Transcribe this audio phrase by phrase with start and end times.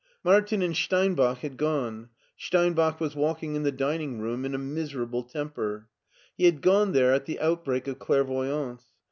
[0.23, 2.09] Martin and •Steinbach had gone.
[2.35, 5.89] Steinbach was walking in the dining room; in a miserable temper.
[6.35, 8.93] He had gone there at the out break of clairvoyance.